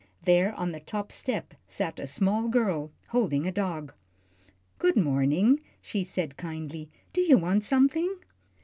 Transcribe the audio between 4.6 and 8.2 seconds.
"Good morning," she said, kindly; "do you want something?"